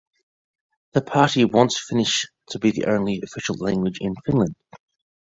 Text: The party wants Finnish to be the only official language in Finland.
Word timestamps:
The 0.93 1.03
party 1.03 1.45
wants 1.45 1.79
Finnish 1.79 2.25
to 2.47 2.57
be 2.57 2.71
the 2.71 2.85
only 2.85 3.21
official 3.23 3.55
language 3.59 3.99
in 4.01 4.15
Finland. 4.25 4.55